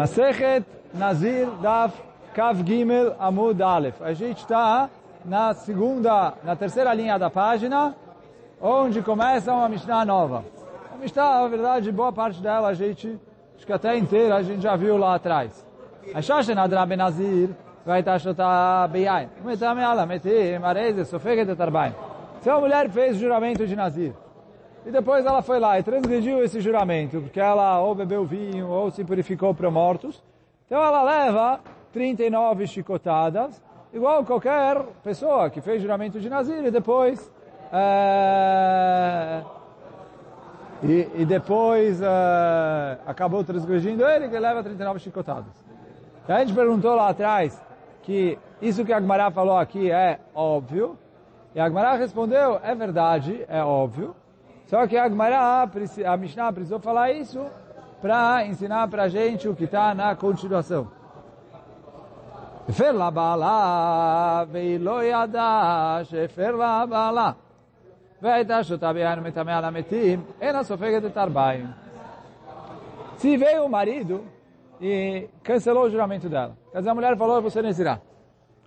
[0.00, 0.64] Masechet
[0.94, 1.92] Nazir Daf
[2.34, 4.00] Kav Gimel Amud Aleph.
[4.00, 4.88] A gente está
[5.26, 7.94] na segunda, na terceira linha da página,
[8.62, 10.42] onde começa uma Mishnah nova.
[10.90, 13.20] A Mishnah, na verdade, boa parte dela a gente,
[13.54, 15.66] acho que até inteira, a gente já viu lá atrás.
[16.14, 17.50] A Shashen Adra Benazir
[17.84, 19.28] vai estar shota beyain.
[19.44, 21.92] Metame ala metim areze sofeget etarbaim.
[22.40, 24.14] Se uma mulher fez juramento de Nazir,
[24.84, 28.90] e depois ela foi lá e transgrediu esse juramento, porque ela ou bebeu vinho ou
[28.90, 30.22] se purificou para mortos.
[30.66, 31.60] Então ela leva
[31.92, 37.30] 39 chicotadas, igual qualquer pessoa que fez juramento de Nazir e depois...
[37.72, 39.42] É,
[40.82, 45.52] e, e, depois é, acabou transgredindo ele, que leva 39 chicotadas.
[46.26, 47.62] a gente perguntou lá atrás
[48.02, 50.98] que isso que a Agmará falou aqui é óbvio,
[51.54, 54.16] e a Agmará respondeu, é verdade, é óbvio,
[54.69, 55.69] só que a Agmará,
[56.05, 57.45] a Mishnah precisou falar isso
[58.01, 60.87] para ensinar para a gente o que está na continuação.
[62.69, 67.31] הפר לה בעלה, והיא לא ידעה שהפר לה בעלה.
[68.21, 71.67] והייתה שותה ביין ומטמא על המתים, אינה סופגת את ארבעים.
[73.17, 74.25] Se veio o marido
[74.81, 76.57] e cancelou o juramento dela.
[76.71, 77.99] Quer dizer, a mulher falou, você não irá.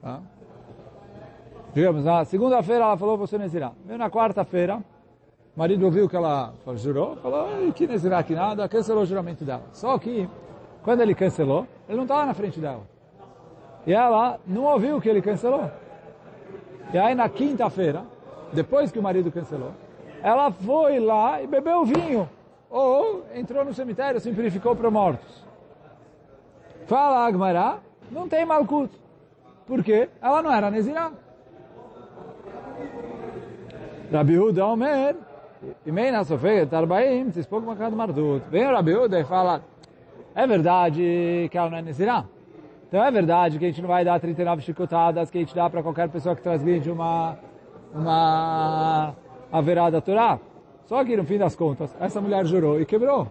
[0.01, 0.21] Tá?
[1.75, 3.73] Digamos, na segunda-feira ela falou, você não irá.
[3.85, 4.83] Veio na quarta-feira,
[5.56, 9.64] o marido ouviu que ela jurou, falou, que Nezirá, que nada, cancelou o juramento dela.
[9.72, 10.28] Só que,
[10.82, 12.82] quando ele cancelou, ele não estava na frente dela.
[13.86, 15.70] E ela não ouviu que ele cancelou.
[16.92, 18.04] E aí na quinta-feira,
[18.52, 19.72] depois que o marido cancelou,
[20.24, 22.28] ela foi lá e bebeu vinho.
[22.70, 25.44] Ou entrou no cemitério, se purificou para mortos.
[26.88, 27.78] Fala Agmará,
[28.10, 28.92] não tem malkut.
[29.68, 30.10] Por quê?
[30.20, 31.12] Ela não era Nezirá.
[34.12, 35.16] Rabi Huda Omer,
[35.86, 38.44] Imeina sofret arbaim, tispok makat mardut.
[38.50, 39.62] Vem o Rabi Uda e fala,
[40.36, 42.26] é verdade que ela não é Nezirá.
[42.88, 45.70] Então é verdade que a gente não vai dar 39 chicotadas que a gente dá
[45.70, 47.38] para qualquer pessoa que transgride uma,
[47.94, 49.16] uma
[49.52, 50.40] haverá da Torá.
[50.86, 53.28] Só que no fim das contas, essa mulher jurou e quebrou.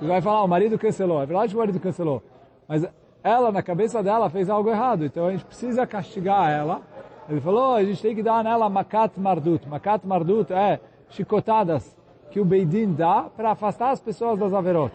[0.00, 1.22] E vai falar, o marido cancelou.
[1.22, 2.22] É verdade que o marido cancelou.
[2.68, 2.86] Mas
[3.22, 5.04] ela, na cabeça dela, fez algo errado.
[5.04, 6.80] Então a gente precisa castigar ela.
[7.28, 9.68] Ele falou, a gente tem que dar nela makat mardut.
[9.68, 10.80] Makat mardut é
[11.10, 11.96] chicotadas
[12.30, 14.92] que o Beidin dá para afastar as pessoas das averot.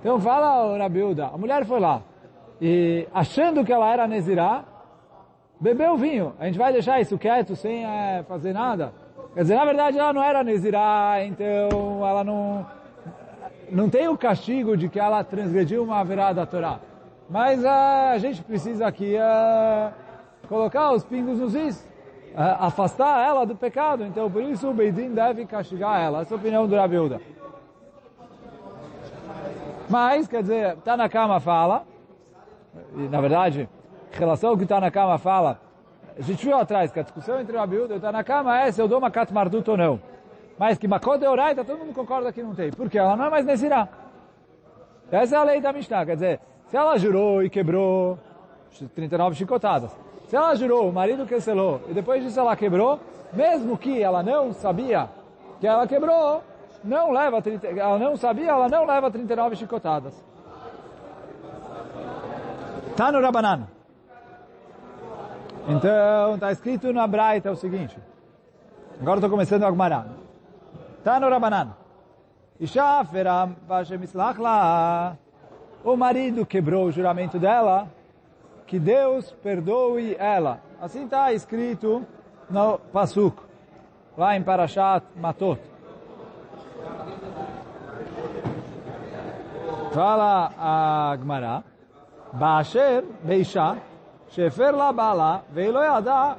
[0.00, 2.02] Então fala Rabiuda, a mulher foi lá
[2.60, 4.64] e achando que ela era Nezirá,
[5.58, 6.34] bebeu vinho.
[6.38, 8.92] A gente vai deixar isso quieto sem é, fazer nada?
[9.34, 12.66] Quer dizer, na verdade ela não era Nezirá, então ela não,
[13.70, 16.80] não tem o castigo de que ela transgrediu uma verá da Torá.
[17.28, 19.92] Mas a gente precisa aqui uh,
[20.48, 21.89] colocar os pingos nos is
[22.36, 24.04] afastar ela do pecado.
[24.04, 26.20] Então, por isso o Beidin deve castigar ela.
[26.20, 27.20] Essa é a opinião do Rabi Uda.
[29.88, 31.84] Mas, quer dizer, está na cama fala,
[32.94, 33.68] e na verdade,
[34.14, 35.60] em relação ao que está na cama fala,
[36.16, 38.22] a gente viu atrás que a discussão entre o Rabi Uda e o está na
[38.22, 40.00] cama é se eu dou uma kat mardut ou não.
[40.58, 42.70] Mas que Makot Euraita, todo mundo concorda que não tem.
[42.70, 43.88] Porque ela não é mais Nezirá.
[45.10, 46.04] Essa é a lei da Mishnah.
[46.04, 48.18] Quer dizer, se ela jurou e quebrou
[48.94, 49.90] 39 chicotadas,
[50.30, 53.00] se ela jurou, o marido cancelou, e depois disso ela quebrou,
[53.32, 55.08] mesmo que ela não sabia
[55.58, 56.40] que ela quebrou,
[56.84, 60.14] não leva 30, ela não sabia, ela não leva 39 chicotadas.
[62.96, 63.66] Tá no Rabanan.
[65.66, 67.98] Então, está escrito na Braita o seguinte.
[69.00, 70.06] Agora estou começando a Agmará.
[71.02, 71.74] Tá no Rabanan.
[75.82, 77.88] O marido quebrou o juramento dela
[78.70, 80.60] que Deus perdoe ela.
[80.80, 82.06] Assim está escrito
[82.48, 83.42] no Pasuk,
[84.16, 85.60] lá em Parashat Matot.
[89.92, 91.64] Fala a Gmará,
[92.32, 93.76] Basher Beisha,
[94.28, 96.38] Shefer la Bala, Veilo Yada.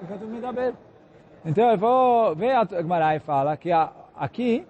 [1.44, 3.72] Então ele falou, vem a Gmará e fala que
[4.16, 4.66] aqui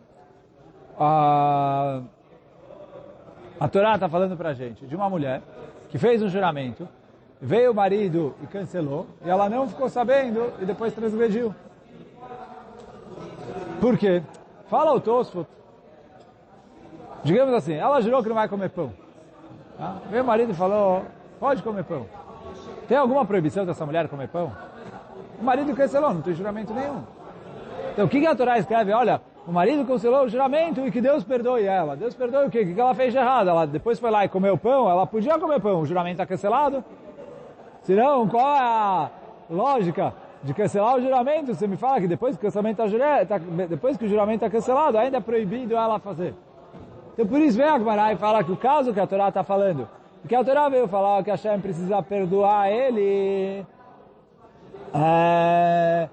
[0.98, 2.02] a,
[3.60, 5.44] a Torá está falando para a gente de uma mulher
[5.90, 6.90] que fez um juramento
[7.42, 11.56] Veio o marido e cancelou, e ela não ficou sabendo e depois transgrediu.
[13.80, 14.22] Por quê?
[14.68, 15.48] Fala o Tosfot.
[17.24, 18.94] Digamos assim, ela jurou que não vai comer pão.
[19.76, 19.98] Tá?
[20.12, 21.04] Veio o marido falou,
[21.40, 22.06] pode comer pão.
[22.88, 24.52] Tem alguma proibição dessa mulher comer pão?
[25.40, 27.02] O marido cancelou, não tem juramento nenhum.
[27.92, 28.94] Então o que a Torá escreve?
[28.94, 31.96] Olha, o marido cancelou o juramento e que Deus perdoe ela.
[31.96, 32.62] Deus perdoe o quê?
[32.62, 33.50] O que ela fez de errado?
[33.50, 36.84] Ela depois foi lá e comeu pão, ela podia comer pão, o juramento está cancelado.
[37.84, 39.10] Senão, qual é a
[39.50, 40.14] lógica
[40.44, 41.54] de cancelar o juramento?
[41.54, 42.82] Você me fala que depois que o, cancelamento
[43.28, 43.38] tá,
[43.68, 46.34] depois que o juramento está cancelado, ainda é proibido ela fazer.
[47.14, 49.44] Então por isso vem a Gemara e fala que o caso que a Torá está
[49.44, 49.88] falando,
[50.22, 53.66] Porque a Torá veio falar que Hashem precisa perdoar ele.
[54.94, 56.10] É,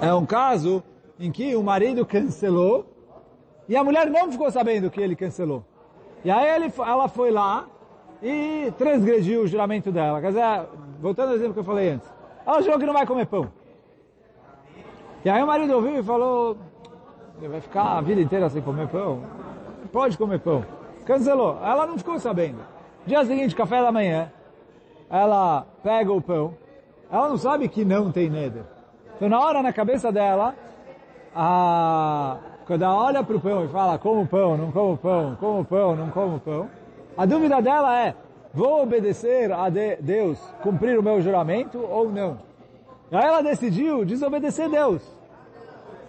[0.00, 0.82] é um caso
[1.18, 2.86] em que o marido cancelou
[3.68, 5.64] e a mulher não ficou sabendo que ele cancelou.
[6.24, 7.66] E aí ele, ela foi lá
[8.24, 10.18] e transgrediu o juramento dela.
[10.18, 10.42] Quer dizer,
[10.98, 12.10] voltando ao exemplo que eu falei antes.
[12.46, 13.52] Ela jurou que não vai comer pão.
[15.22, 16.56] E aí o marido ouviu e falou,
[17.38, 19.22] ele vai ficar a vida inteira sem comer pão?
[19.92, 20.64] Pode comer pão.
[21.04, 21.58] Cancelou.
[21.62, 22.60] Ela não ficou sabendo.
[23.06, 24.32] Dia seguinte, café da manhã,
[25.10, 26.54] ela pega o pão.
[27.10, 28.64] Ela não sabe que não tem neder.
[29.16, 30.54] Então na hora, na cabeça dela,
[31.36, 32.38] a...
[32.66, 35.94] quando ela olha para o pão e fala, como pão, não como pão, como pão,
[35.94, 36.68] não como pão,
[37.16, 38.14] a dúvida dela é,
[38.52, 42.38] vou obedecer a Deus, cumprir o meu juramento ou não?
[43.12, 45.02] Aí ela decidiu desobedecer Deus.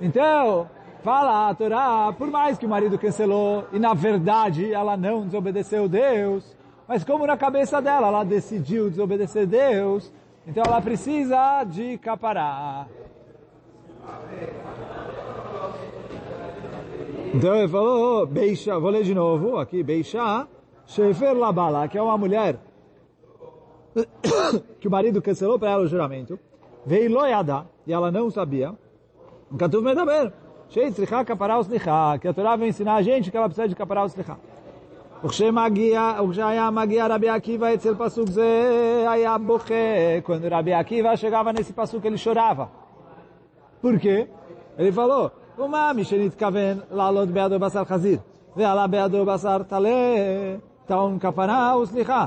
[0.02, 0.70] Então,
[1.04, 5.88] fala a Torá, por mais que o marido cancelou, e na verdade ela não desobedeceu
[5.88, 6.56] Deus,
[6.88, 10.12] mas como na cabeça dela ela decidiu desobedecer Deus,
[10.48, 12.88] então ela precisa de capará.
[17.34, 20.48] Então ele falou, Beisha, vou ler de novo, aqui, Beisha,
[20.87, 22.57] Shefer Labala, que é uma mulher
[24.81, 26.39] que o marido cancelou para ela o juramento,
[26.87, 28.75] veio loiada, e ela não sabia,
[29.59, 30.33] Katuv Medaber,
[30.69, 33.75] Shei Tzricha Kapará Uslicha, que a Torá vai ensinar a gente que ela precisa de
[33.75, 34.37] Kapará Uslicha.
[35.25, 39.75] וכשהיה מגיע רבי עקיבא אצל פסוק זה, היה בוכה.
[40.25, 42.71] Quando Rabi Akiva chegava nesse passuco, ele chorava.
[43.83, 44.27] Por quê?
[44.79, 48.19] Ele falou, ומה מי שנתכוון לעלות בידו בשר חזיר,
[48.57, 49.89] ועלה בידו בשר טלה,
[50.87, 52.27] טעון כפרה וסליחה.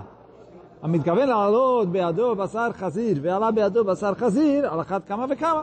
[0.81, 5.61] המתכוון לעלות בידו בשר חזיר, ועלה בידו בשר חזיר, על אחת כמה וכמה.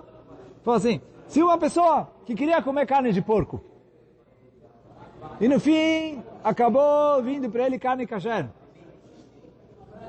[0.62, 3.60] Falou assim, se uma pessoa que queria comer carne de porco,
[5.40, 8.46] e no fim acabou vindo para ele carne kasher.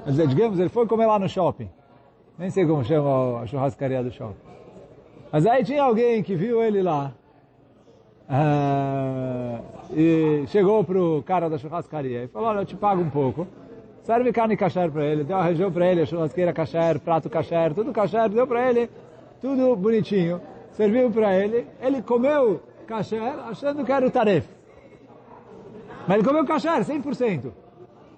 [0.03, 1.69] Quer dizer, digamos, ele foi comer lá no shopping.
[2.37, 4.41] Nem sei como chama a churrascaria do shopping.
[5.31, 7.13] Mas aí tinha alguém que viu ele lá.
[8.27, 13.46] Uh, e chegou pro cara da churrascaria e falou, olha, eu te pago um pouco.
[14.02, 15.24] Serve carne kasher para ele.
[15.24, 18.28] Deu uma região para ele, a churrasqueira kasher, prato kasher, tudo kasher.
[18.28, 18.90] Deu para ele,
[19.40, 20.40] tudo bonitinho.
[20.70, 21.66] Serviu para ele.
[21.80, 24.46] Ele comeu kasher achando que era o taref.
[26.06, 27.50] Mas ele comeu kasher, 100%.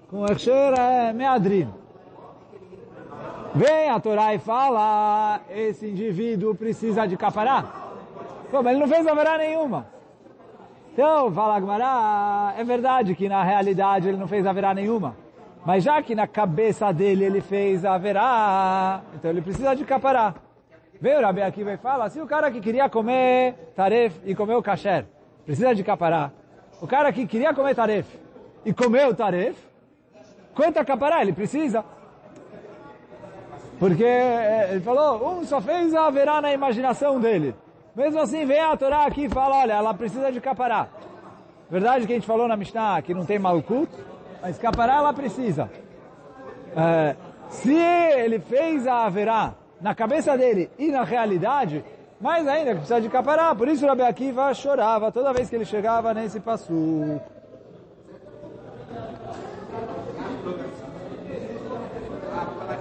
[0.09, 1.69] Com kasher é meadrin.
[3.55, 7.65] Vem a Torá e fala, esse indivíduo precisa de capará.
[8.51, 9.87] Pô, mas ele não fez haverá nenhuma.
[11.01, 15.15] Então, fala Gmará, é verdade que na realidade ele não fez haverá nenhuma.
[15.65, 20.35] Mas já que na cabeça dele ele fez haverá, então ele precisa de capará.
[20.99, 24.61] Vem o Rabi aqui e fala, se o cara que queria comer taref e comeu
[24.61, 25.05] kasher,
[25.45, 26.31] precisa de capará.
[26.81, 28.05] O cara que queria comer taref
[28.65, 29.57] e comeu taref,
[30.53, 31.81] quanto capará ele precisa?
[33.79, 37.55] Porque ele falou, um só fez a verá na imaginação dele.
[37.95, 40.87] Mesmo assim, vem a Torá aqui e fala, olha, ela precisa de capará.
[41.69, 43.91] Verdade que a gente falou na Mishnah que não tem malkut,
[44.41, 45.69] mas capará ela precisa.
[46.75, 47.15] É,
[47.49, 51.83] se ele fez a verá na cabeça dele e na realidade,
[52.19, 53.53] mais ainda que precisa de capará.
[53.55, 56.73] Por isso Rabi Akiva chorava toda vez que ele chegava nesse passo.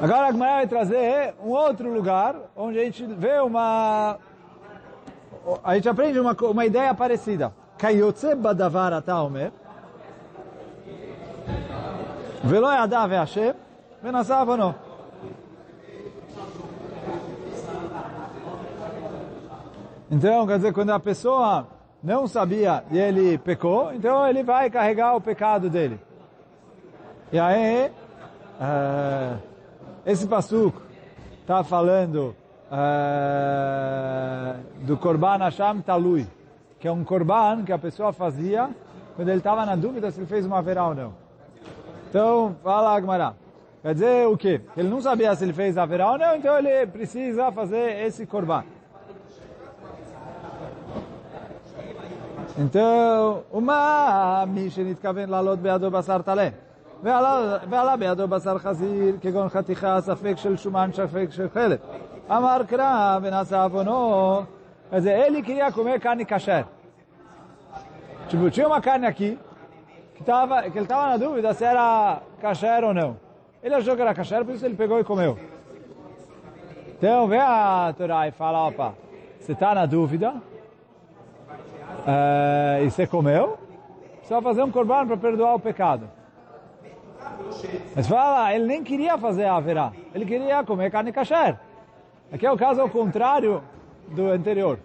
[0.00, 4.16] Agora a Gemara vai trazer um outro lugar onde a gente vê uma...
[5.64, 7.52] A gente aprende uma, uma ideia parecida.
[7.78, 9.52] Kayotze badavar ataomer
[12.44, 13.54] Velo yadav Hashem
[14.02, 14.74] Venasav no.
[20.10, 21.66] Então, quer dizer, quando a pessoa
[22.02, 26.00] não sabia e ele pecou, então ele vai carregar o pecado dele.
[27.30, 27.90] E aí,
[28.58, 29.38] uh,
[30.06, 30.80] esse passuco
[31.42, 32.34] está falando
[32.71, 36.27] uh, do Korban Hashem Talui,
[36.79, 38.69] que é um Korban que a pessoa fazia
[39.15, 41.13] quando ele estava na dúvida se ele fez uma verá ou não.
[42.09, 43.33] Então, fala Agmará.
[43.81, 44.61] Quer dizer o quê?
[44.77, 48.25] Ele não sabia se ele fez a verá ou não, então ele precisa fazer esse
[48.25, 48.63] Korban.
[52.57, 56.49] então, uma מי שנתכוון לעלות בידו בשר טלה,
[57.03, 61.79] ועלה, ועלה בידו בשר חזיר, כגון חתיכה, ספק של שומן, ספק של חלק.
[62.28, 64.46] Amar Krav Nassavono.
[64.90, 66.66] Quer dizer, ele queria comer carne kasher.
[68.28, 69.38] Tipo, tinha uma carne aqui,
[70.14, 73.16] que, tava, que ele estava na dúvida se era kasher ou não.
[73.62, 75.38] Ele achou que era kasher, por isso ele pegou e comeu.
[76.88, 78.94] Então vem a Torá e fala, opa,
[79.38, 80.34] você está na dúvida
[82.06, 83.58] é, e você comeu,
[84.18, 86.10] precisa fazer um corban para perdoar o pecado.
[87.94, 91.58] Mas fala, ele nem queria fazer a verá, ele queria comer carne kasher.
[92.31, 93.63] Aqui é o caso ao contrário
[94.07, 94.79] do anterior.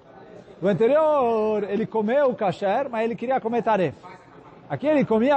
[0.61, 3.97] Do anterior, ele comeu o kasher, mas ele queria comer taref.
[4.69, 5.37] Aqui ele comia,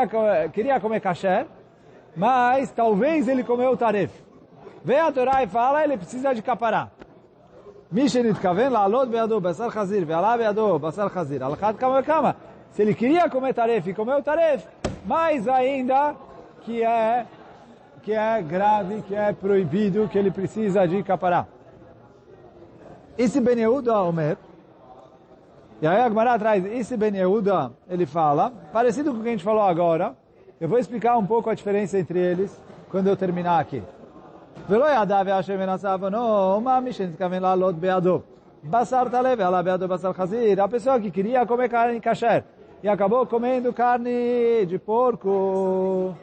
[0.52, 1.46] queria comer kasher,
[2.16, 4.12] mas talvez ele comeu o taref.
[4.84, 6.90] Vem a Torá e fala, ele precisa de capará.
[7.92, 12.32] מי שנתכוון לעלות בידו בשר חזיר ועלה בידו בשר חזיר, על אחת כמה וכמה.
[12.74, 14.70] Se ele queria comer tarefa e comeu tarefa,
[15.06, 16.16] mais ainda
[16.62, 17.26] que é,
[18.02, 21.46] que é grave, que é proibido, que ele precisa de capará.
[23.18, 24.38] Esse Ben Yehuda Omer,
[25.82, 29.32] e aí a Gemara traz, esse Ben Yehuda, ele fala, parecido com o que a
[29.32, 30.16] gente falou agora,
[30.60, 33.82] eu vou explicar um pouco a diferença entre eles quando eu terminar aqui.
[34.70, 38.20] ולא ידע והשם ונשא עוונו, מה מי שנתכוון לעלות בידו?
[38.64, 40.64] בשר טלה ועלה בידו בשר חזיר.
[40.64, 42.44] A pessoa que queria comer carne kasher
[42.84, 46.14] e acabou comendo carne de porco.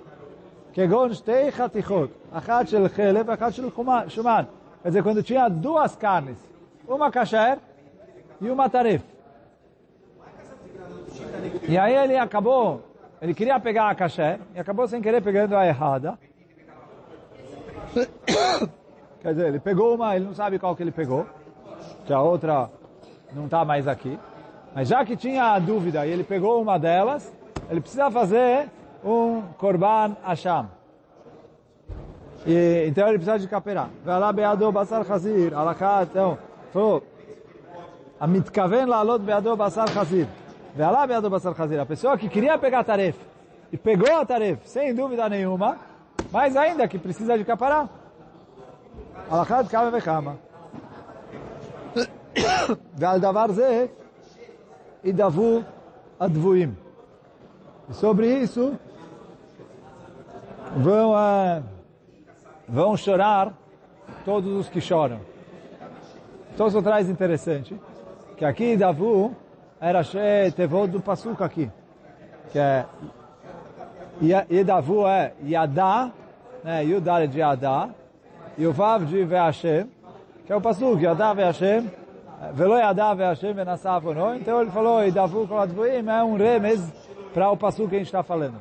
[0.73, 3.68] כגון שתי חתיכות, אחת של חלב ואחת של
[4.09, 4.45] שומן.
[4.83, 6.38] quer dizer, quando tinha duas carnes,
[6.88, 7.58] uma kasher
[8.42, 9.04] e uma taref.
[11.68, 12.82] E aí ele acabou,
[13.22, 16.18] ele queria pegar a kasher e acabou sem querer pegando a errada.
[19.22, 21.25] Quer dizer, ele pegou uma, ele não sabe qual que ele pegou,
[22.06, 22.70] que a outra
[23.32, 24.20] não está mais aqui.
[24.75, 27.32] Mas já que tinha a dúvida e ele pegou uma delas,
[27.70, 28.70] ele precisa fazer
[29.04, 30.70] um korban asham.
[32.46, 33.88] E, então ele precisa de caperá.
[34.06, 36.38] Ve'ala be'ado basar chazir, alakat, então,
[36.73, 37.02] falou,
[38.21, 40.26] amitkaven la'alot be'ado basar chazir.
[40.76, 41.80] Ve'ala be'ado basar chazir.
[41.80, 43.25] A pessoa que queria pegar a tarefa
[43.73, 45.78] e pegou a tarefa, sem dúvida nenhuma,
[46.33, 47.88] mais ainda que precisa de capará.
[49.30, 50.37] Alachat kama vekama.
[52.97, 53.87] ועל דבר זה
[55.04, 55.61] ידבו
[56.21, 56.75] הדבויים.
[57.88, 58.78] E sobre isso
[60.76, 61.62] vão, uh,
[62.68, 63.54] vão chorar
[64.26, 65.21] todos os que choram.
[66.53, 67.75] Então isso traz interessante,
[68.38, 69.36] que aqui Davu
[69.81, 70.01] era
[70.55, 71.69] tevô do Passuca aqui,
[72.51, 72.86] que é
[74.22, 76.12] Yedavu é Yadá,
[76.63, 77.89] né, Yudar de Yadá,
[78.55, 79.88] e o Vav de Ve'ashem,
[80.45, 81.89] que é o Pasuk, Yadá Ve'ashem,
[82.53, 84.36] Velo Yadá Ve'ashem Venassafono.
[84.36, 86.88] Então ele falou, Yedavu Koladvuim é um remes
[87.33, 88.57] para o Pasuk que a gente está falando.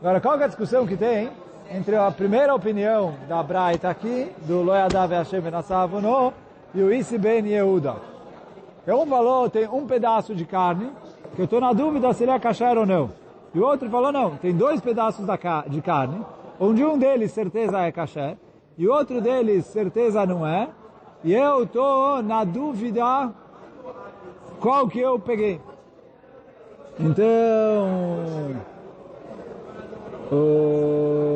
[0.00, 1.30] Agora, qual é a discussão que tem
[1.70, 6.34] entre a primeira opinião da Braita aqui, do Lo Yadá Ve'ashem Venassafono,
[6.74, 7.96] e o Isi Ben Yehuda?
[8.84, 10.90] Que um falou, tem um pedaço de carne,
[11.34, 13.10] que eu estou na dúvida se ele é kasher ou não.
[13.54, 15.26] E o outro falou, não, tem dois pedaços
[15.68, 16.24] de carne,
[16.58, 18.36] onde um deles certeza é kasher,
[18.76, 20.68] e outro deles certeza não é,
[21.22, 23.32] e eu estou na dúvida
[24.58, 25.60] qual que eu peguei.
[26.98, 27.88] Então,
[30.30, 31.31] o...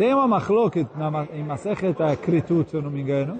[0.00, 0.88] tem uma machloket
[1.34, 3.36] em Masechet Kritut, se eu não me engano,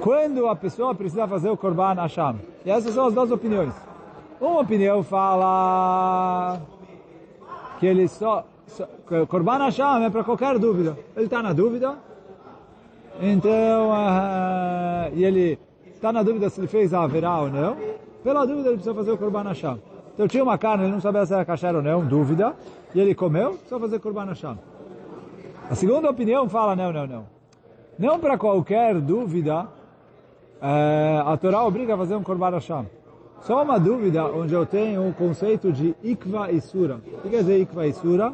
[0.00, 2.36] quando a pessoa precisa fazer o Korban Hashem.
[2.64, 3.74] E essas são as duas opiniões.
[4.40, 6.62] Uma opinião fala
[7.78, 8.88] que ele só, só
[9.28, 10.96] Korban Hashem é para qualquer dúvida.
[11.14, 11.98] Ele está na dúvida,
[13.20, 15.58] então, uh, e ele
[15.94, 17.76] está na dúvida se ele fez a verá ou não.
[18.24, 19.78] Pela dúvida ele precisa fazer o Korban Hashem.
[20.14, 22.56] Então tinha uma carne, ele não sabia se era kasher ou não, dúvida,
[22.94, 24.56] e ele comeu, precisa fazer Korban Hashem.
[25.68, 27.24] A segunda opinião fala, não, não, não.
[27.98, 29.66] Não para qualquer dúvida,
[30.62, 32.86] é, a Torá obriga a fazer um Korban Hashem.
[33.40, 37.00] Só uma dúvida onde eu tenho o conceito de Ikva e Sura.
[37.18, 38.32] O que quer dizer Ikva e Sura?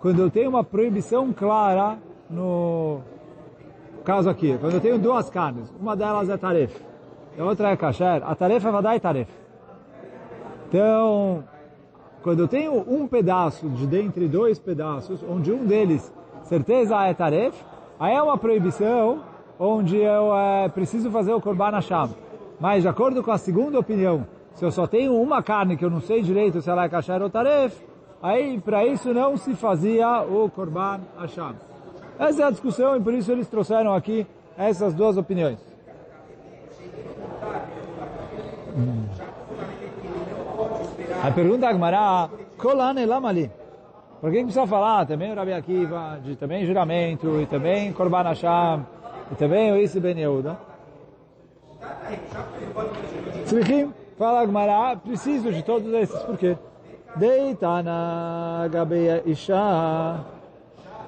[0.00, 1.98] Quando eu tenho uma proibição clara
[2.30, 3.00] no
[4.04, 6.80] caso aqui, quando eu tenho duas carnes, uma delas é taref,
[7.36, 9.30] a outra é kasher, a tarefa vai dar e taref.
[10.68, 11.42] Então,
[12.22, 16.12] quando eu tenho um pedaço de dentre dois pedaços, onde um deles
[16.48, 17.54] certeza é taref,
[18.00, 19.20] aí é uma proibição
[19.58, 22.08] onde eu é, preciso fazer o Korban Hashem.
[22.58, 25.90] Mas, de acordo com a segunda opinião, se eu só tenho uma carne que eu
[25.90, 27.76] não sei direito se ela é kasher ou taref,
[28.22, 31.54] aí para isso não se fazia o Korban Hashem.
[32.18, 34.26] Essa é a discussão e por isso eles trouxeram aqui
[34.56, 35.58] essas duas opiniões.
[38.76, 39.04] Hum.
[41.22, 43.50] A pergunta da Gemara, Kolane Lamali.
[44.20, 48.84] Por que precisa falar também o Rabi Akiva, de também juramento, e também Korban Hashem,
[49.30, 50.58] e também o Isi Ben Yehuda.
[53.44, 56.56] Tzrichim, fala Gmará, preciso de todos esses, por quê?
[57.14, 60.18] Deitana Gabeia Isha,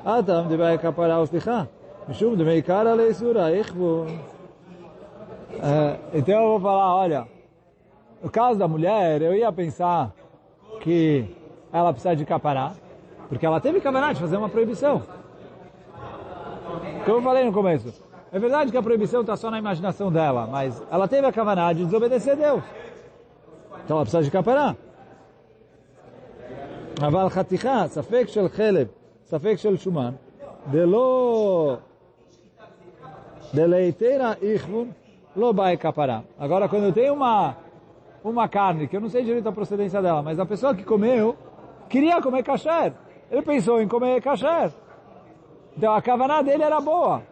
[0.05, 1.69] Atam de Bai Kapara Uslicha,
[2.07, 4.07] Mishum de Meikara Leisura, Ichvu.
[6.15, 7.27] Então eu vou falar, olha,
[8.23, 10.13] no caso da mulher, eu ia pensar
[10.81, 11.37] que
[11.73, 12.73] ela precisa de capará,
[13.30, 15.02] porque ela teve capará de fazer uma proibição.
[17.06, 20.48] Como eu falei no começo, é verdade que a proibição está só na imaginação dela,
[20.48, 22.64] mas ela teve a capará de desobedecer a Deus.
[23.84, 24.76] Então ela precisa de capará.
[27.02, 28.88] אבל חתיכה, ספק של חלב,
[29.26, 30.12] ספק של שומן,
[30.72, 31.78] דלא
[33.54, 34.92] דלהיתרא איכבון,
[35.36, 36.20] לא באי כפרה.
[36.40, 37.56] Agora, quando eu tenho uma,
[38.24, 41.36] uma carne, que eu não sei direito a procedência dela, mas a pessoa que comeu,
[41.90, 42.94] queria comer kasher.
[43.31, 44.73] Ele pensou em comer kasher.
[45.77, 47.23] Então a kavaná dele era boa.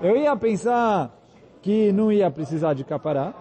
[0.00, 1.10] Eu ia pensar
[1.60, 3.32] que não ia precisar de capará,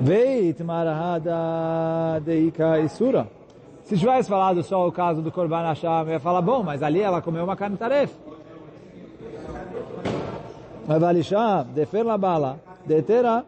[0.00, 3.26] Veit marahada deika isura.
[3.82, 7.00] Se tivesse falado só o caso do Korban Hashem, eu ia falar, bom, mas ali
[7.00, 8.14] ela comeu uma carne taref.
[10.88, 13.44] Avalisha, defer la bala, detera,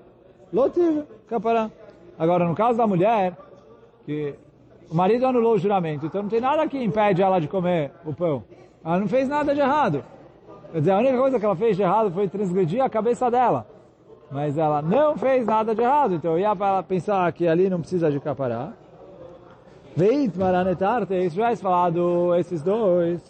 [0.52, 1.71] lotiv, capará.
[2.19, 3.37] Agora, no caso da mulher,
[4.05, 4.35] que
[4.91, 8.13] o marido anulou o juramento, então não tem nada que impede ela de comer o
[8.13, 8.43] pão.
[8.85, 10.03] Ela não fez nada de errado.
[10.73, 13.67] Quer dizer, a única coisa que ela fez de errado foi transgredir a cabeça dela.
[14.33, 18.11] Mas ela não fez nada de errado, então ia para pensar que ali não precisa
[18.11, 18.73] de capará.
[19.97, 23.21] Veit maranetarte, isso já é falado esses dois.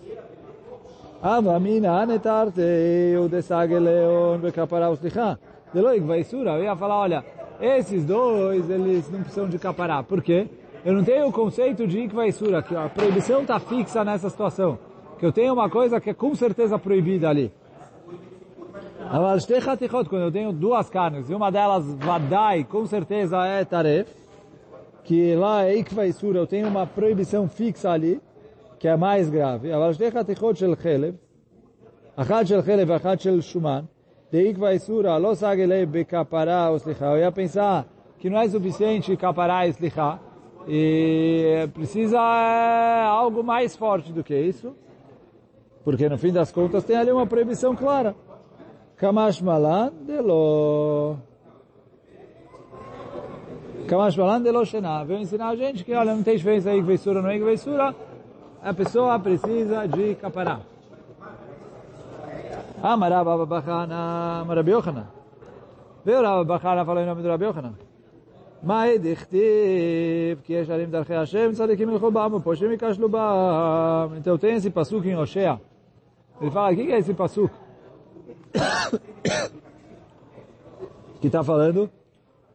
[1.22, 2.62] Amamina anetarte,
[3.22, 5.38] o desageleon, becapará uslichá.
[5.74, 7.24] Deloig vai sura, eu ia falar, olha,
[7.60, 10.02] esses dois, eles não precisam de capará.
[10.02, 10.48] Por quê?
[10.83, 14.77] Eu não tenho o conceito de ikvaisura, que a proibição está fixa nessa situação.
[15.17, 17.51] Que eu tenho uma coisa que é com certeza proibida ali.
[20.09, 24.09] Quando eu tenho duas carnes, e uma delas, vadai, com certeza é taref,
[25.03, 28.19] que lá é ikvaisura, eu tenho uma proibição fixa ali,
[28.79, 29.71] que é mais grave.
[29.71, 31.15] אבל שתי חתיכות של חלב,
[32.15, 33.81] אחת של חלב ואחת של שומן,
[34.31, 37.05] דאיקווה איסורה, לא סגלי בכפרה או סליחה.
[37.13, 37.85] Eu ia pensar
[38.19, 40.19] que não é suficiente capará e slicha,
[40.68, 44.74] e precisa algo mais forte do que isso,
[45.84, 48.14] porque no fim das contas tem ali uma proibição clara.
[48.96, 51.16] Kamash malan de lo.
[53.88, 55.04] Kamash malan de lo shena.
[55.04, 57.94] Veio ensinar a gente que, olha, não tem diferença aí, veissura não é veissura.
[58.62, 60.60] A pessoa precisa de capará.
[62.82, 65.06] Amara Baba Bachana, Rabi Yochanan.
[66.04, 67.89] Veio Rabba Bachana falou em nome do Rabi Yochanan.
[68.62, 74.16] Mae dichtib, que esharim darchei Hashem, tzadikim ilchobam, poshim ikashlubam.
[74.18, 75.58] Então tem esse passuco em Oshea.
[76.40, 77.54] Ele fala, o que é esse passuco?
[81.20, 81.90] que está falando,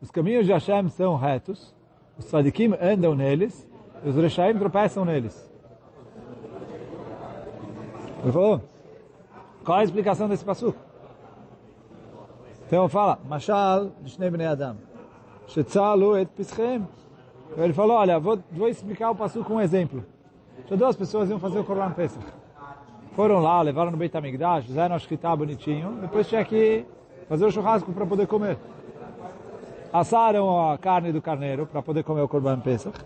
[0.02, 1.74] os caminhos de Hashem são retos,
[2.18, 3.68] os tzadikim andam neles,
[4.04, 5.52] e os rechaim tropeçam neles.
[8.24, 8.62] Ele falou,
[9.64, 10.80] qual a explicação desse passuco?
[12.68, 14.85] Então fala, Mashal, Dishnei Bnei Adam.
[16.18, 16.30] Et.
[17.58, 20.04] Ele falou, olha, vou, vou explicar o passuco com um exemplo.
[20.68, 22.26] Já duas pessoas iam fazer o Korban Pesach.
[23.16, 26.86] Foram lá, levaram no Beit HaMikdash, fizeram a Shkita bonitinho, depois tinha que
[27.30, 28.58] fazer o churrasco para poder comer.
[29.94, 32.98] Assaram a carne do carneiro para poder comer o Korban Pesach.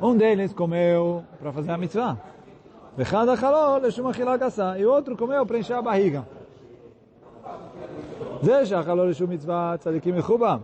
[0.00, 2.16] Um deles comeu para fazer a mitzvah.
[4.78, 6.26] E o outro comeu para encher a barriga.
[8.42, 10.62] Deixa a mitzvah, tzadikim mechubam.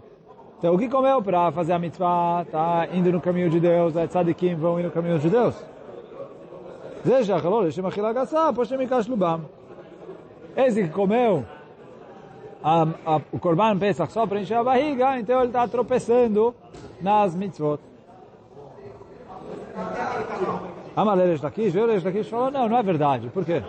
[0.59, 4.07] Então, o que comeu para fazer a mitzvah está indo no caminho de Deus, é
[4.07, 5.55] tzadikim vão ir no caminho de Deus.
[7.05, 7.37] Veja,
[10.57, 11.45] esse que comeu
[12.63, 16.55] a, a, o Korban Pesach só para encher a barriga, então ele está tropeçando
[17.01, 17.81] nas mitzvot.
[20.95, 23.29] Amalei Lakish, veio Lakish falou, não, não é verdade.
[23.31, 23.63] Por quê?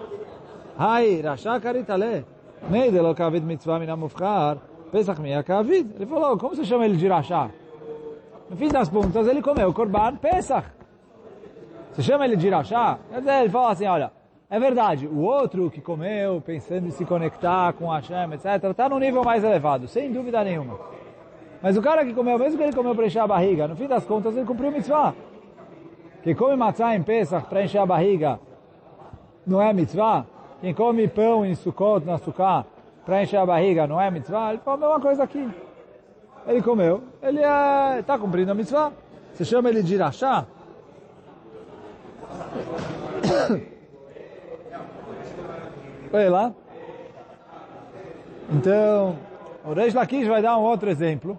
[0.78, 2.26] Hai, Rasha Karitale,
[2.69, 4.58] Neide lo kavid mitzvah min amufchar,
[4.91, 5.95] Pesach Kavid.
[5.95, 7.49] Ele falou, como você chama ele de Irachá?
[8.47, 10.67] No fim das contas, ele comeu Korban Pesach.
[11.91, 12.99] Você chama ele de Irachá?
[13.12, 14.12] Ele falou assim, olha,
[14.49, 18.99] é verdade, o outro que comeu, pensando em se conectar com Hashem, etc., está num
[18.99, 20.80] nível mais elevado, sem dúvida nenhuma.
[21.60, 23.88] Mas o cara que comeu, mesmo que ele comeu para encher a barriga, no fim
[23.88, 25.15] das contas, ele cumpriu o mitzvah.
[26.21, 28.39] Quem come matzah em Pesach para encher a barriga,
[29.47, 30.28] não é mitzvah?
[30.62, 32.64] Quem come pão em Sukkot, na Sukkah,
[33.05, 34.51] para encher a barriga, não é mitzvah?
[34.51, 35.49] Ele falou a mesma coisa aqui.
[36.47, 38.92] Ele comeu, ele está é, cumprindo a mitzvah.
[39.33, 40.47] Você chama ele de irachá?
[46.12, 46.53] Olha lá.
[48.51, 49.16] Então,
[49.64, 51.38] o Reish Lakish vai dar um outro exemplo,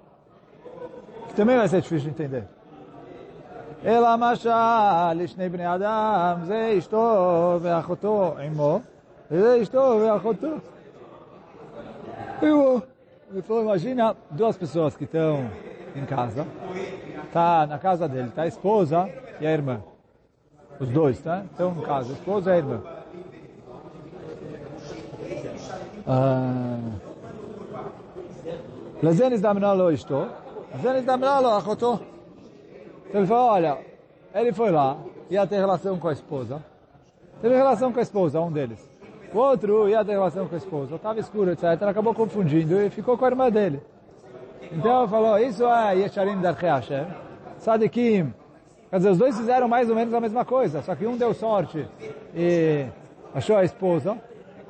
[1.28, 2.48] que também vai ser difícil de entender.
[3.86, 4.50] אלא משל
[5.16, 8.80] לשני בני אדם, זה אשתו ואחותו עמו,
[9.34, 10.48] וזה אשתו ואחותו.
[12.42, 15.50] Ele falou, imagina duas pessoas que estão
[15.96, 16.48] em casa,
[17.32, 19.08] tá na casa dele, tá a esposa
[19.40, 19.84] e a irmã.
[20.80, 21.44] Os dois, tá?
[21.52, 22.82] Estão em casa, a esposa e a irmã.
[29.04, 30.28] Lezenes da lo estou.
[30.74, 32.00] Lezenes da lo achotou.
[33.08, 33.78] Então ele falou, olha,
[34.34, 34.98] ele foi lá,
[35.30, 36.64] ia ter relação com a esposa.
[37.42, 38.90] Teve relação com a esposa, um deles.
[39.35, 40.95] O outro ia ter relação com a esposa.
[40.95, 41.65] Estava escuro, etc.
[41.83, 43.83] Acabou confundindo e ficou com a irmã dele.
[44.71, 47.07] Então falou, isso é Yesharim Darchei Hashem.
[47.59, 48.33] Sadikim.
[48.89, 50.83] Quer dizer, os dois fizeram mais ou menos a mesma coisa.
[50.83, 51.85] Só que um deu sorte
[52.33, 52.87] e
[53.35, 54.17] achou a esposa.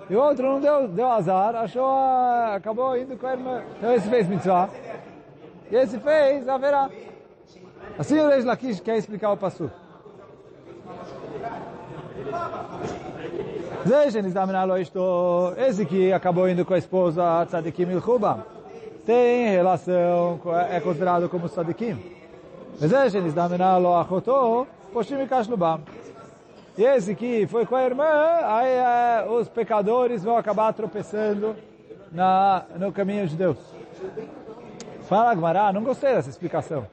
[0.08, 3.62] E o outro não deu, deu azar, achou a, acabou indo com a irmã.
[3.76, 4.70] Então esse fez mitzvah.
[5.70, 6.88] E esse fez haverá.
[7.98, 9.70] Assim o Reish Lakish quer explicar o passo.
[15.58, 18.46] Esse que acabou indo com a esposa Tzadikim Ilchuba
[19.04, 21.98] tem relação, é considerado como Tzadikim.
[26.76, 31.54] E esse que foi com a irmã, aí é, os pecadores vão acabar tropeçando
[32.10, 33.58] na, no caminho de Deus.
[35.02, 36.86] Fala Gmará, não gostei dessa explicação.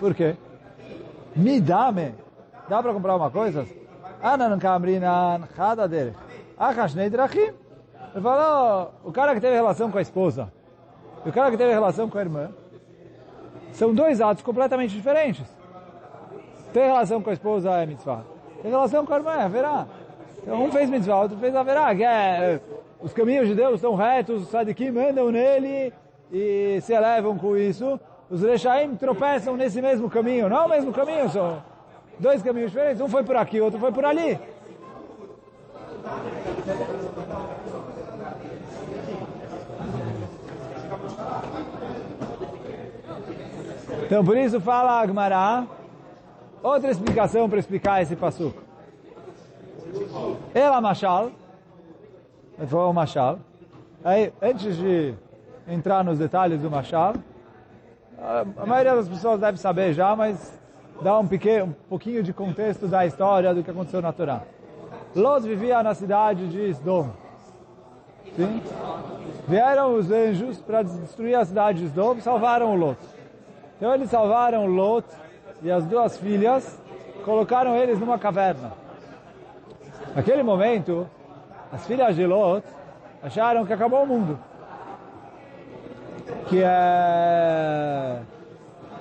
[0.00, 0.36] Por quê?
[1.36, 2.14] Me dá-me.
[2.68, 3.66] Dá para comprar uma coisa?
[4.24, 6.16] Anan kamrinan chada derech.
[6.58, 7.52] Achashnei drachim.
[8.14, 10.50] Ele falou, o cara que teve relação com a esposa
[11.26, 12.48] e o cara que teve relação com a irmã
[13.72, 15.46] são dois atos completamente diferentes.
[16.72, 18.24] Ter relação com a esposa é mitzvah.
[18.62, 19.86] Ter relação com a irmã é haverá.
[20.42, 21.92] Então um fez mitzvah, outro fez haverá.
[21.92, 22.60] É,
[23.02, 25.92] os caminhos de Deus estão retos, os sadikim mandam nele
[26.32, 28.00] e se elevam com isso.
[28.30, 30.48] Os rechaim tropeçam nesse mesmo caminho.
[30.48, 31.62] Não é o mesmo caminho, são
[32.18, 34.38] Dois caminhos diferentes, um foi por aqui, outro foi por ali.
[44.04, 45.66] Então, por isso fala Agmará,
[46.62, 48.62] outra explicação para explicar esse passuco.
[50.54, 51.32] Ela Machal,
[52.68, 53.38] foi o Machal.
[54.04, 55.14] Aí, antes de
[55.66, 57.14] entrar nos detalhes do Machal,
[58.56, 60.58] a maioria das pessoas deve saber já, mas
[61.04, 64.40] dar um, pequeno, um pouquinho de contexto da história do que aconteceu na Torá.
[65.14, 67.10] Lot vivia na cidade de Sdom.
[68.34, 68.62] Sim?
[69.46, 72.98] Vieram os anjos para destruir a cidade de Sdom e salvaram Lot.
[73.76, 75.06] Então eles salvaram Lot
[75.62, 76.80] e as duas filhas,
[77.22, 78.72] colocaram eles numa caverna.
[80.16, 81.06] Naquele momento,
[81.70, 82.66] as filhas de Lot
[83.22, 84.38] acharam que acabou o mundo.
[86.48, 88.20] Que é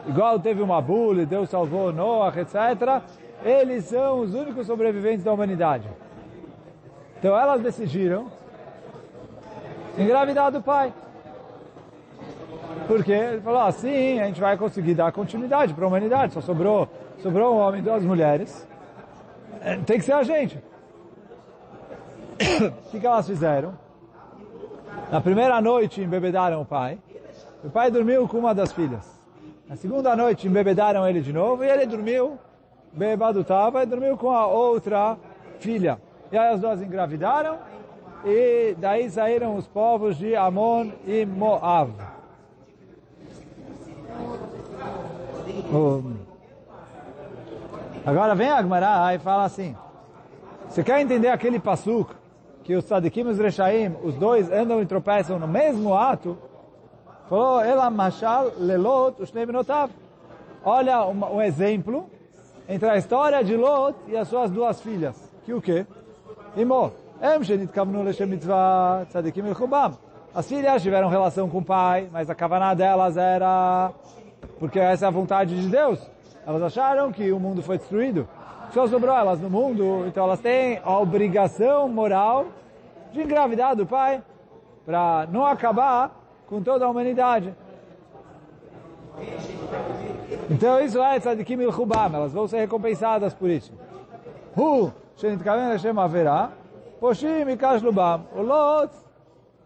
[0.07, 3.01] igual teve uma bula, Deus salvou Noah, etc.
[3.43, 5.87] Eles são os únicos sobreviventes da humanidade.
[7.19, 8.27] Então elas decidiram
[9.97, 10.93] engravidar do pai.
[12.87, 16.33] Porque ele falou assim, a gente vai conseguir dar continuidade para a humanidade.
[16.33, 16.89] Só sobrou,
[17.21, 18.67] sobrou um homem e duas mulheres.
[19.85, 20.57] Tem que ser a gente.
[22.43, 23.73] O que, que elas fizeram?
[25.11, 26.99] Na primeira noite embebedaram o pai.
[27.63, 29.12] O pai dormiu com uma das filhas.
[29.67, 32.37] Na segunda noite embebedaram ele de novo e ele dormiu,
[32.91, 35.17] bebado estava, e dormiu com a outra
[35.59, 35.99] filha.
[36.31, 37.57] E aí as duas engravidaram
[38.25, 41.91] e daí saíram os povos de Amon e Moav.
[48.05, 49.75] Agora vem Agmará e fala assim,
[50.67, 52.13] você quer entender aquele pasuk
[52.63, 56.37] que os tzadikim e os rechaim, os dois andam e tropeçam no mesmo ato,
[57.29, 59.89] Falou, ela machal lelot ushnei benotav.
[60.63, 62.09] Olha um, um, exemplo
[62.67, 65.31] entre a história de Lot e as suas duas filhas.
[65.45, 65.85] Que o quê?
[66.55, 69.97] Imo, em shenitkamnu leshem mitzvah tzadikim elchubam.
[70.35, 73.91] As filhas tiveram relação com o pai, mas a kavaná delas era
[74.59, 75.99] porque essa é a vontade de Deus.
[76.45, 78.27] Elas acharam que o mundo foi destruído.
[78.73, 82.47] Só sobrou elas no mundo, então elas têm a obrigação moral
[83.11, 84.23] de engravidar do pai
[84.85, 87.53] para não acabar com toda a humanidade.
[90.49, 93.71] Então isso é tzadikim ilchubam, elas vão ser recompensadas por isso.
[94.57, 96.51] Hu, shenitkaven Hashem haverá,
[96.99, 98.25] poshim ikash lubam.
[98.35, 98.93] O Lot,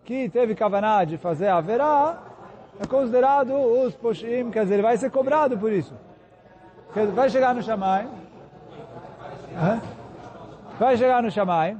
[0.03, 2.17] que teve kavaná de fazer haverá,
[2.79, 5.93] é considerado os poshim, quer dizer, ele vai ser cobrado por isso.
[7.13, 8.07] Vai chegar no Shammai,
[10.79, 11.77] vai chegar no Shammai,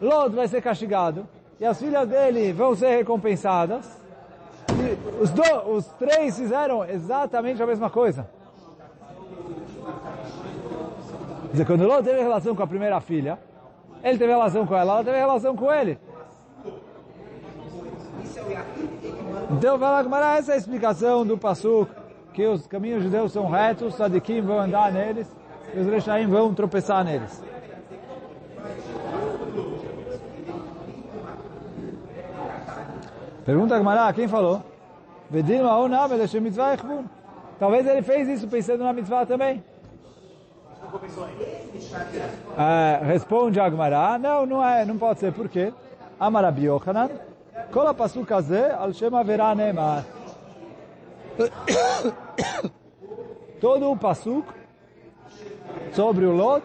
[0.00, 1.26] Lot vai ser castigado,
[1.60, 4.05] e as filhas dele vão ser recompensadas,
[5.20, 8.28] os, do, os três fizeram exatamente a mesma coisa.
[11.46, 13.38] Quer dizer, quando Ló teve relação com a primeira filha,
[14.02, 15.98] ele teve relação com ela, ela teve relação com ele.
[19.50, 21.90] Então, fala Gmará, essa é a explicação do Passuk,
[22.34, 25.34] que os caminhos de Deus são retos, os Sadikim vão andar neles,
[25.74, 27.42] e os Rechaim vão tropeçar neles.
[33.44, 34.62] Pergunta a Gmará, quem falou?
[35.30, 37.04] Vedim ma'on amel eshem mitzvah echbum.
[37.58, 39.62] Talvez ele fez isso pensando na mitzvah também.
[42.56, 45.72] É, responde Agmará, não, não é, não pode ser, por quê?
[46.18, 47.10] Amarabi Yochanan,
[47.72, 50.04] kola pasuk hazeh al shem haverá neemar.
[53.60, 54.46] Todo o pasuk
[55.92, 56.64] sobre o Lot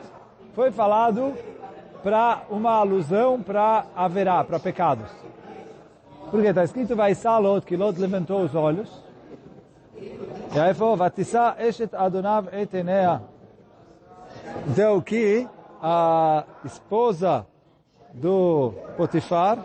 [0.53, 1.33] foi falado
[2.03, 5.09] para uma alusão para haverá, para pecados.
[6.31, 8.89] Porque está escrito, vai Lot, que Lot levantou os olhos.
[10.55, 13.21] E aí falou, Vatissa eshet adonav etenea.
[14.67, 15.45] Então que
[15.81, 17.45] a esposa
[18.13, 19.59] do Potifar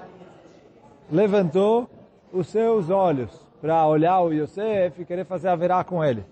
[1.11, 1.89] levantou
[2.33, 6.25] os seus olhos para olhar o Yosef e querer fazer a verá com ele.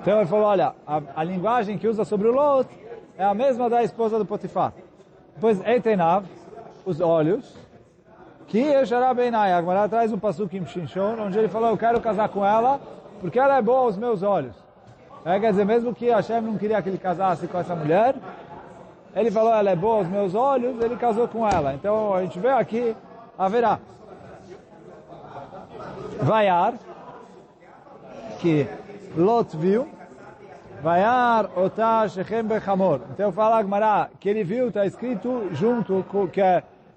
[0.00, 2.68] Então ele falou, olha, a, a, linguagem que usa sobre o Lot
[3.16, 4.72] é a mesma da esposa do Potifar.
[5.34, 6.26] Depois, Etenav,
[6.84, 7.56] os olhos,
[8.52, 12.28] que Yeshará Benai, agora traz um pasuk em Shinshon, onde ele falou, eu quero casar
[12.28, 12.78] com ela,
[13.18, 14.54] porque ela é boa aos meus olhos.
[15.24, 18.14] É, quer dizer, mesmo que Hashem não queria que ele casasse com essa mulher,
[19.16, 21.72] ele falou, ela é boa aos meus olhos, ele casou com ela.
[21.72, 22.94] Então a gente vê aqui
[23.38, 23.78] haverá.
[26.20, 26.74] Vaiar,
[28.38, 28.68] que
[29.16, 29.88] Lot viu,
[30.82, 33.00] Vaiar Otá Shechem Bechamor.
[33.14, 36.42] Então fala Agmará, que ele viu, está escrito junto, que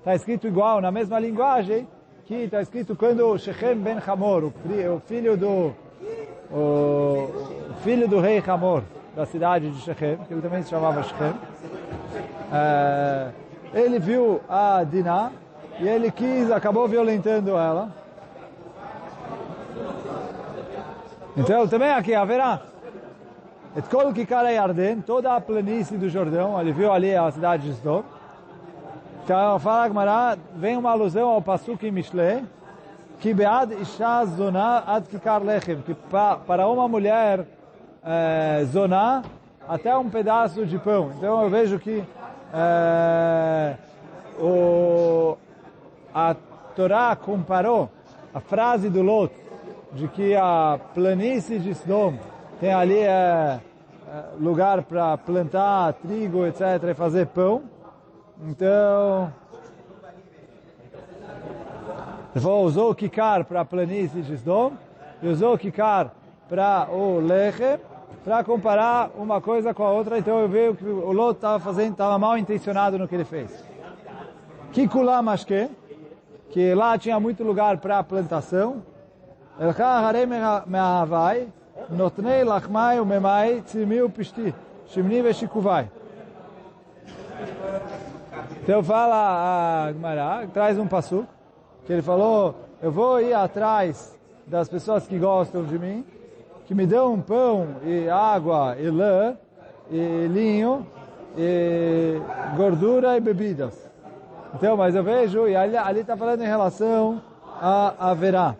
[0.05, 1.87] está escrito igual, na mesma linguagem,
[2.27, 5.73] que está escrito quando Shechem Ben Hamor, o filho do
[6.51, 7.27] o
[7.81, 8.83] filho do rei Hamor,
[9.15, 11.33] da cidade de Shechem, que ele também se chamava Shechem,
[12.53, 13.29] é,
[13.73, 15.31] ele viu a Dinah,
[15.79, 17.89] e ele quis, acabou violentando ela.
[21.35, 22.61] Então também aqui haverá.
[23.75, 27.71] Et kol kikar Yarden, toda a planície do Jordão, ele viu ali a cidade de
[27.71, 28.03] Sdom.
[29.25, 32.45] Então fala Gmará, vem uma alusão ao Pasuk em Mishle,
[33.19, 37.43] que bead isha zona ad kikar lechem, que para uma mulher
[38.05, 39.23] é, zona
[39.67, 41.11] até um pedaço de pão.
[41.17, 42.03] Então eu vejo que
[42.53, 43.75] é,
[44.39, 45.35] o,
[46.13, 46.35] a
[46.75, 47.89] Torá comparou
[48.31, 49.33] a frase do Lot,
[49.93, 52.13] de que a planície de Sodom
[52.59, 53.59] tem ali é,
[54.39, 56.61] lugar para plantar trigo, etc.,
[56.91, 57.73] e fazer pão.
[58.43, 59.31] Então,
[62.35, 64.73] usou o Kikar para a planície de Sodom,
[65.21, 66.11] e usou o Kikar
[66.49, 67.79] para o Lechem,
[68.23, 70.17] para comparar uma coisa com a outra.
[70.17, 73.63] Então eu vejo que o Lot estava fazendo, estava mal intencionado no que ele fez.
[74.73, 75.69] Kikula Mashke,
[76.49, 78.83] que lá tinha muito lugar para plantação.
[81.89, 84.53] Notnei lachmai umemai tzimi upishti,
[84.87, 85.87] shimni veshikuvai.
[88.61, 91.27] Então fala a Gemara, traz um passo,
[91.85, 96.05] que ele falou, eu vou ir atrás das pessoas que gostam de mim,
[96.65, 99.37] que me dão pão e água e lã
[99.91, 100.85] e linho
[101.37, 102.19] e
[102.55, 103.89] gordura e bebidas.
[104.55, 107.21] Então, mas eu vejo, e ali está falando em relação
[107.61, 108.55] a haverá.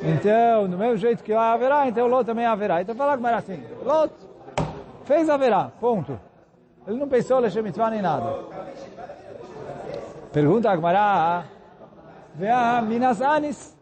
[0.00, 2.82] Então, do mesmo jeito que haverá, então Lot também haverá.
[2.82, 4.12] Então fala era assim, Lot
[5.04, 6.20] fez haverá, ponto.
[6.86, 8.44] Ele não pensou Lechem Mitzvah nem nada.
[10.32, 11.44] Pergunta a Gmará,
[12.34, 13.74] Vea Minas Anis,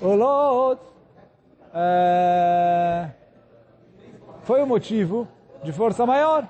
[0.00, 0.82] o Lot
[1.72, 3.08] é,
[4.42, 5.28] foi o motivo
[5.62, 6.44] de força maior.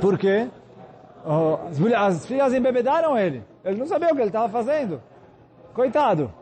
[0.00, 0.48] Por quê?
[1.24, 3.44] As, as filhas embebedaram ele.
[3.64, 5.02] Ele não sabia o que ele estava fazendo.
[5.74, 6.32] Coitado.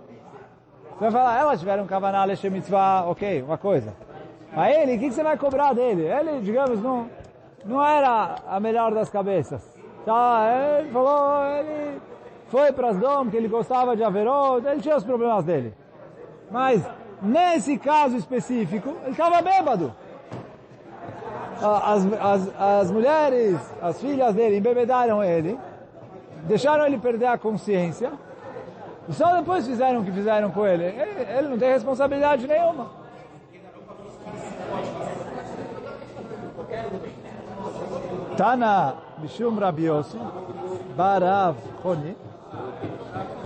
[0.92, 3.92] Você vai falar, elas tiveram kavaná lechem mitzvah, ok, uma coisa.
[4.54, 6.02] A ele, o que você vai cobrar dele?
[6.02, 7.08] Ele, digamos, não,
[7.64, 9.62] não era a melhor das cabeças.
[10.04, 12.00] Tá, ele falou, ele
[12.48, 15.74] foi para as dom, que ele gostava de Averot, ele tinha os problemas dele.
[16.50, 16.84] Mas,
[17.22, 19.94] nesse caso específico, ele estava bêbado
[21.62, 25.58] as, as, as mulheres, as filhas dele, embebedaram ele,
[26.44, 28.12] deixaram ele perder a consciência,
[29.08, 30.84] e só depois fizeram o que fizeram com ele.
[30.84, 32.99] Ele, ele não tem responsabilidade nenhuma.
[38.40, 40.18] Tana Bishum Rabi Yossi
[40.96, 42.14] Barav Choni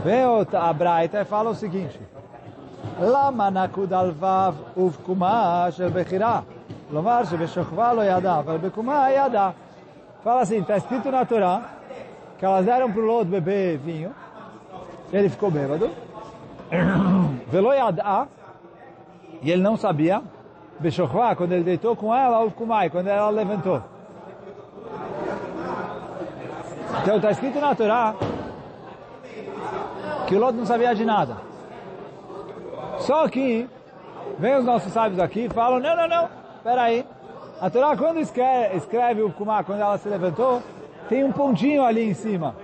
[0.05, 1.99] Veot Abraita fala o seguinte
[3.01, 6.45] Lama nakud alvav uvkuma shel bechira
[6.93, 9.53] Lomar shebeshokva lo yada Vel bekuma yada.
[10.23, 11.63] Fala assim, está escrito na Torá
[12.39, 14.15] que elas deram para o Lot beber vinho
[15.13, 15.91] ele ficou bêbado
[17.51, 18.29] Velo yada
[19.43, 20.23] E ele não sabia
[20.79, 23.94] Beshokva, quando ele deitou com ela, uvkumai, quando ela levantou.
[27.03, 28.15] Então está escrito na Torá
[30.27, 31.37] que o Lot não sabia de nada.
[33.01, 33.69] Só que,
[34.39, 36.29] vem os nossos sábios aqui e falam, não, não, não,
[36.63, 37.07] peraí.
[37.61, 40.63] A Torá, quando escreve, escreve o Kumá, quando ela se levantou,
[41.09, 42.57] tem um pontinho ali em cima,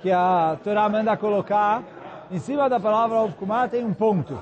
[0.00, 1.82] que a Torá manda colocar,
[2.30, 4.38] em cima da palavra Kumá tem um ponto.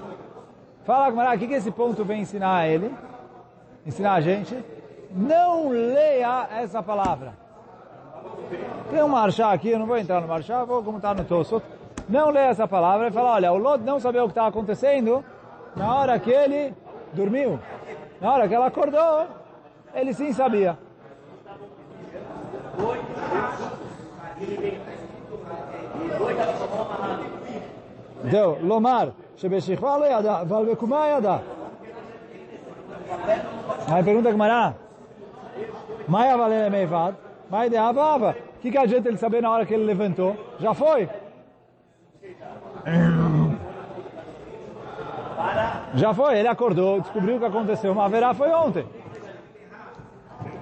[0.84, 2.94] Fala, Kumá, o que, que esse ponto vem ensinar a ele?
[3.86, 4.56] Ensinar a gente?
[5.10, 7.47] Não leia essa palavra.
[8.90, 11.62] Tem um marchá aqui, eu não vou entrar no marchá, vou comentar tá no tosso.
[12.08, 15.22] Não lê essa palavra e fala, olha, o Lot não sabia o que estava acontecendo
[15.76, 16.74] na hora que ele
[17.12, 17.58] dormiu.
[18.20, 19.26] Na hora que ela acordou,
[19.94, 20.78] ele sim sabia.
[28.24, 31.42] Deu, Lomar, Shebeshichva leyada, Valbekuma yada.
[33.90, 34.74] Aí pergunta que Mará,
[36.06, 37.14] Maia valele meivad,
[37.50, 38.30] Maia de ava.
[38.30, 40.36] O que, que adianta ele saber na hora que ele levantou?
[40.60, 41.08] Já foi.
[45.94, 48.86] Já foi, ele acordou, descobriu o que aconteceu, mas verá foi ontem.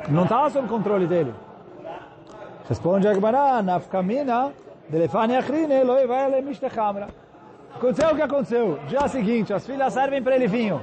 [0.09, 1.35] Não estava sob controle dele.
[2.69, 4.53] Responde a Gemara, nafkamina,
[4.89, 7.09] delefane achrine, loi vai ele mishtechamra.
[7.75, 8.79] Aconteceu o que aconteceu.
[8.89, 10.81] Dia seguinte, as filhas servem para ele vinho.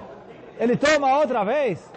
[0.60, 1.92] Ele toma outra vez?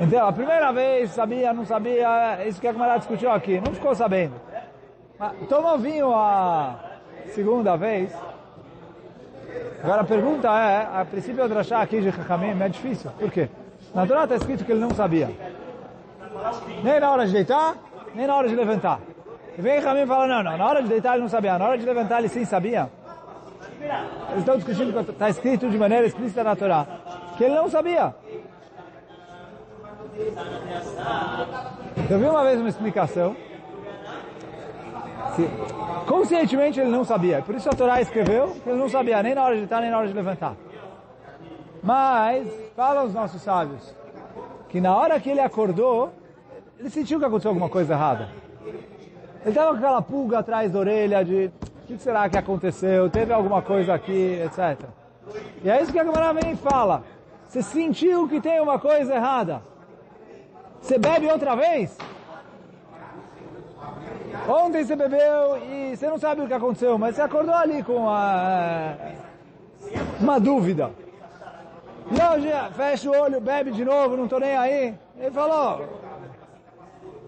[0.00, 3.94] Então, a primeira vez, sabia, não sabia, isso que a Gemara discutiu aqui, não ficou
[3.94, 4.34] sabendo.
[5.18, 6.74] Mas tomou vinho a
[7.34, 8.10] segunda vez.
[9.84, 13.10] Agora a pergunta é, a princípio de achar aqui de Chachamim é difícil.
[13.18, 13.50] Por quê?
[13.94, 15.28] Na Torá está escrito que ele não sabia.
[16.82, 17.74] Nem na hora de deitar,
[18.14, 19.00] nem na hora de levantar.
[19.58, 21.66] E vem Chachamim e fala, não, não, na hora de deitar ele não sabia, na
[21.66, 22.88] hora de levantar ele sim sabia.
[24.30, 26.86] Eles estão discutindo, está escrito de maneira explícita na Torá,
[27.36, 28.14] que ele não sabia.
[32.10, 33.36] Eu vi uma vez uma explicação.
[36.06, 37.40] Conscientemente ele não sabia.
[37.42, 39.90] Por isso a Torá escreveu que ele não sabia nem na hora de deitar, nem
[39.90, 40.56] na hora de levantar.
[41.82, 43.94] Mas, falam os nossos sábios,
[44.68, 46.10] que na hora que ele acordou,
[46.78, 48.28] ele sentiu que aconteceu alguma coisa errada.
[49.42, 51.50] Ele estava com aquela pulga atrás da orelha de
[51.84, 53.08] o que será que aconteceu?
[53.08, 54.88] Teve alguma coisa aqui, etc.
[55.64, 57.02] E é isso que a Gemara vem fala.
[57.48, 59.62] Você sentiu que tem uma coisa errada.
[60.80, 61.96] Você bebe outra vez?
[64.48, 68.08] Ontem você bebeu e você não sabe o que aconteceu, mas você acordou ali com
[68.08, 68.96] a,
[70.18, 70.90] uma dúvida.
[72.10, 74.94] E hoje, fecha o olho, bebe de novo, não estou nem aí.
[75.18, 75.86] Ele falou,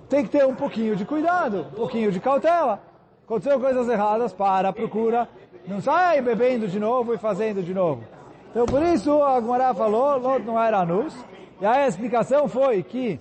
[0.08, 2.80] tem que ter um pouquinho de cuidado, um pouquinho de cautela.
[3.24, 5.28] Aconteceu coisas erradas, para, procura.
[5.66, 8.02] Não sai bebendo de novo e fazendo de novo.
[8.50, 11.14] Então por isso a Gumara falou, Lot não era anus.
[11.60, 13.20] E aí a explicação foi que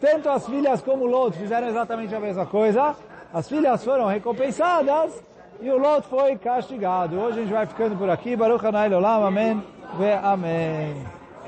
[0.00, 2.96] tanto as filhas como o Lot fizeram exatamente a mesma coisa.
[3.32, 5.22] As filhas foram recompensadas
[5.60, 7.18] e o Lot foi castigado.
[7.18, 8.36] Hoje a gente vai ficando por aqui.
[8.36, 9.62] Baruch Hanai Olam, Amém.
[9.98, 11.17] Ve Amém.